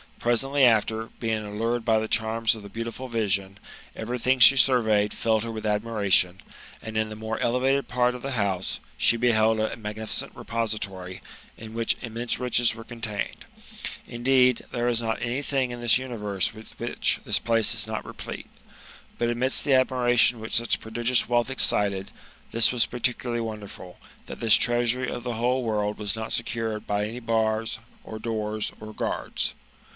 Presently 0.17 0.63
after, 0.65 1.05
being 1.19 1.43
allured 1.45 1.83
by 1.83 1.97
the 1.97 2.07
charms 2.07 2.53
of 2.55 2.61
the 2.61 2.69
beautiful 2.69 3.07
vision, 3.07 3.59
everything 3.95 4.37
she 4.39 4.55
surveyed 4.57 5.13
filled 5.13 5.43
her 5.43 5.51
with 5.51 5.65
admiration; 5.65 6.41
and, 6.81 6.95
in 6.95 7.09
the 7.09 7.15
more 7.15 7.39
elevated 7.39 7.87
part 7.87 8.13
of 8.13 8.21
the 8.21 8.31
house, 8.31 8.79
she 8.97 9.17
beheld 9.17 9.59
a 9.59 9.77
magnificent 9.77 10.35
repository, 10.35 11.21
in 11.57 11.73
which 11.73 11.97
immense 12.01 12.39
riches 12.39 12.73
were 12.75 12.83
contained. 12.83 13.45
Indeed, 14.07 14.63
there 14.71 14.87
is 14.87 15.01
not 15.01 15.21
anything 15.21 15.69
in 15.71 15.81
thi^ 15.81 15.97
universe 15.97 16.53
with 16.53 16.73
which 16.79 17.19
this 17.25 17.39
place 17.39 17.73
is 17.73 17.87
not 17.87 18.05
replete. 18.05 18.49
But 19.19 19.29
amidst 19.29 19.63
the 19.65 19.73
admiration 19.73 20.39
which 20.39 20.55
such 20.55 20.79
prodigious 20.79 21.27
wealth 21.29 21.49
excited, 21.49 22.11
this 22.51 22.71
was 22.71 22.85
particularly 22.87 23.41
wonderful, 23.41 23.99
that 24.27 24.39
this 24.39 24.55
treasury 24.55 25.09
of 25.11 25.23
the 25.23 25.35
whole 25.35 25.63
world 25.63 25.97
was 25.99 26.15
not 26.15 26.33
secured 26.33 26.85
by 26.87 27.07
any 27.07 27.19
bars, 27.19 27.77
or 28.03 28.17
doors, 28.19 28.71
or 28.79 28.93
guards. 28.93 29.53